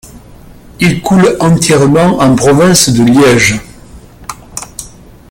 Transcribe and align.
Il 0.79 0.99
coule 1.03 1.37
entièrement 1.39 2.17
en 2.17 2.33
province 2.35 2.89
de 2.89 3.03
Liège. 3.03 3.59